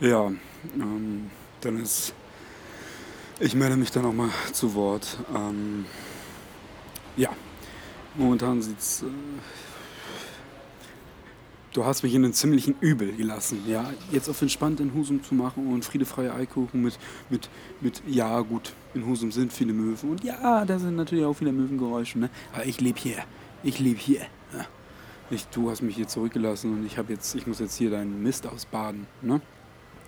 [0.00, 0.30] Ja,
[0.76, 2.14] ähm, dann ist.
[3.40, 5.18] Ich melde mich dann auch mal zu Wort.
[5.34, 5.86] Ähm,
[7.16, 7.30] ja,
[8.14, 9.02] momentan sieht's.
[9.02, 9.06] Äh,
[11.72, 13.64] du hast mich in einen ziemlichen Übel gelassen.
[13.66, 16.96] Ja, jetzt auf entspannt in Husum zu machen und friedefreie Eikuchen mit,
[17.28, 17.48] mit,
[17.80, 21.52] mit, ja, gut, in Husum sind viele Möwen und ja, da sind natürlich auch viele
[21.52, 22.30] Möwengeräusche, ne?
[22.52, 23.18] Aber ich lebe hier.
[23.64, 24.20] Ich lebe hier.
[24.52, 24.64] Ja.
[25.30, 28.22] Ich, du hast mich hier zurückgelassen und ich habe jetzt, ich muss jetzt hier deinen
[28.22, 29.40] Mist ausbaden, ne?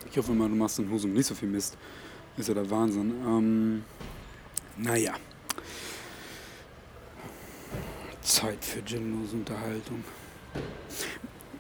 [0.08, 1.76] Ich hoffe mal, du machst in Husum nicht so viel Mist.
[2.36, 3.14] Ist ja der Wahnsinn.
[3.26, 3.84] Ähm,
[4.76, 5.14] naja.
[8.22, 10.04] Zeit für sinnlose Unterhaltung.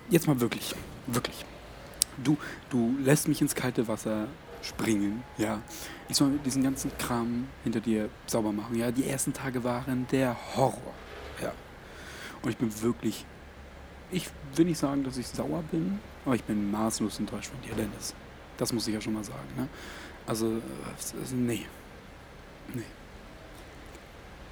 [0.08, 0.74] Jetzt mal wirklich,
[1.06, 1.44] wirklich.
[2.22, 2.36] Du,
[2.70, 4.28] du lässt mich ins kalte Wasser
[4.62, 5.62] springen, ja.
[6.08, 8.90] Ich soll diesen ganzen Kram hinter dir sauber machen, ja.
[8.90, 10.94] Die ersten Tage waren der Horror,
[11.40, 11.52] ja.
[12.42, 13.24] Und ich bin wirklich,
[14.10, 17.74] ich will nicht sagen, dass ich sauer bin, aber ich bin maßlos enttäuscht von dir,
[17.74, 18.14] Dennis.
[18.60, 19.68] Das muss ich ja schon mal sagen, ne?
[20.26, 21.64] Also, äh, nee.
[22.74, 22.82] Nee.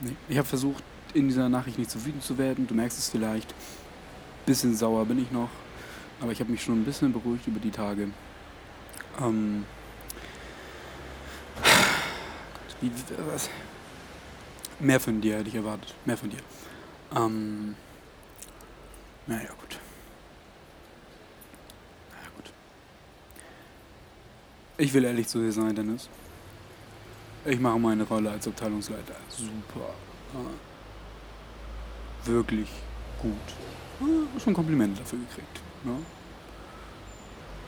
[0.01, 0.17] Nee.
[0.31, 2.67] Ich habe versucht, in dieser Nachricht nicht zu wütend zu werden.
[2.67, 3.55] Du merkst es vielleicht.
[4.47, 5.51] Bisschen sauer bin ich noch.
[6.23, 8.09] Aber ich habe mich schon ein bisschen beruhigt über die Tage.
[9.21, 9.67] Ähm.
[12.81, 12.91] Wie,
[13.31, 13.51] was?
[14.81, 15.95] Mehr von dir hätte ich erwartet.
[16.07, 16.41] Mehr von dir.
[17.15, 17.77] Ähm.
[19.27, 19.79] Naja, gut.
[22.11, 22.51] Naja, gut.
[24.81, 26.09] Ich will ehrlich zu dir sein, Dennis.
[27.45, 29.91] Ich mache meine Rolle als Abteilungsleiter super.
[32.25, 32.69] Äh, wirklich
[33.21, 33.33] gut.
[34.01, 35.61] Äh, schon Komplimente dafür gekriegt.
[35.85, 35.97] Ja.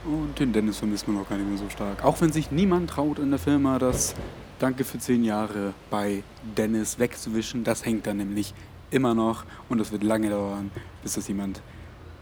[0.09, 2.05] Und den Dennis vermisst man auch gar nicht mehr so stark.
[2.05, 4.15] Auch wenn sich niemand traut in der Firma, das
[4.61, 6.23] Danke für zehn Jahre bei
[6.57, 7.65] Dennis wegzuwischen.
[7.65, 8.55] Das hängt dann nämlich
[8.91, 10.71] immer noch und das wird lange dauern,
[11.03, 11.61] bis das jemand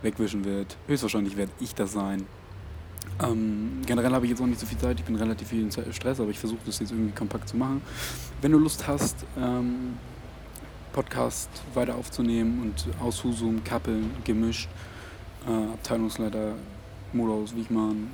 [0.03, 0.79] wegwischen wird.
[0.87, 2.27] Höchstwahrscheinlich werde ich das sein.
[3.23, 5.73] Ähm, generell habe ich jetzt auch nicht so viel Zeit, ich bin relativ viel in
[5.93, 7.83] Stress, aber ich versuche das jetzt irgendwie kompakt zu machen.
[8.41, 9.99] Wenn du Lust hast, ähm,
[10.93, 14.69] Podcast weiter aufzunehmen und aus Husum, Kappeln, gemischt,
[15.47, 16.55] äh, Abteilungsleiter
[17.13, 18.11] Modus Wichmann,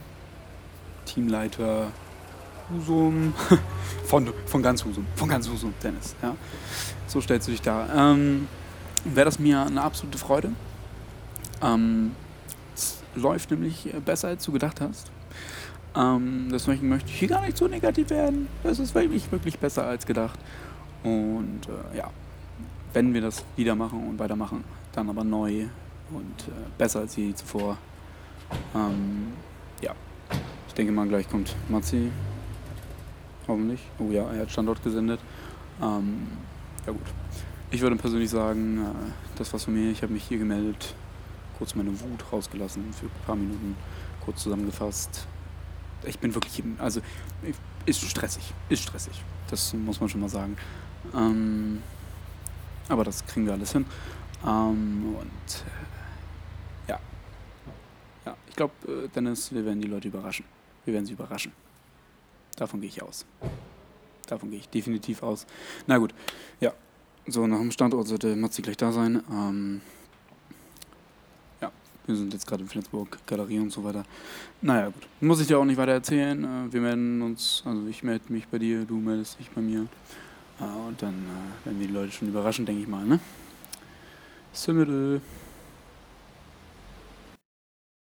[1.05, 1.93] Teamleiter
[2.71, 3.35] Husum,
[4.05, 6.35] von, von ganz Husum, von ganz Husum, Dennis, ja.
[7.07, 8.13] So stellst du dich da.
[8.13, 8.49] Ähm,
[9.05, 10.51] Wäre das mir eine absolute Freude.
[11.63, 12.13] Ähm,
[12.75, 15.11] es läuft nämlich besser, als du gedacht hast.
[15.97, 18.49] Ähm, deswegen möchte ich hier gar nicht so negativ werden.
[18.65, 20.39] Es ist wirklich, wirklich besser als gedacht.
[21.03, 22.11] Und äh, ja,
[22.93, 25.67] wenn wir das wieder machen und weitermachen, dann aber neu
[26.11, 27.79] und äh, besser als je zuvor.
[28.75, 29.33] Ähm,
[29.81, 29.95] ja,
[30.69, 32.11] ich denke mal, gleich kommt Matzi.
[33.47, 33.81] Hoffentlich.
[33.99, 35.21] Oh ja, er hat Standort gesendet.
[35.83, 36.29] Ähm,
[36.87, 37.03] ja gut.
[37.71, 39.91] Ich würde persönlich sagen, äh, das war's von mir.
[39.91, 40.95] Ich habe mich hier gemeldet,
[41.59, 43.77] kurz meine Wut rausgelassen für ein paar Minuten,
[44.25, 45.27] kurz zusammengefasst.
[46.05, 47.01] Ich bin wirklich, also
[47.87, 49.23] ist stressig, ist stressig.
[49.49, 50.57] Das muss man schon mal sagen.
[51.15, 51.83] Ähm,
[52.89, 53.87] aber das kriegen wir alles hin.
[54.47, 55.65] Ähm, und
[56.87, 57.01] äh, ja.
[58.27, 60.45] Ja, ich glaube, äh, Dennis, wir werden die Leute überraschen.
[60.85, 61.53] Wir werden sie überraschen.
[62.57, 63.25] Davon gehe ich aus.
[64.27, 65.47] Davon gehe ich definitiv aus.
[65.87, 66.15] Na gut,
[66.61, 66.73] ja.
[67.27, 69.23] So, nach dem Standort sollte Matzi gleich da sein.
[69.31, 69.81] Ähm,
[72.07, 74.05] wir sind jetzt gerade in Flensburg, Galerie und so weiter.
[74.61, 75.07] Naja, gut.
[75.21, 76.45] Muss ich dir auch nicht weiter erzählen.
[76.45, 79.87] Äh, wir melden uns, also ich melde mich bei dir, du meldest dich bei mir.
[80.61, 83.21] Äh, und dann äh, werden wir die Leute schon überraschen, denke ich mal, ne?
[84.53, 85.21] Simmel.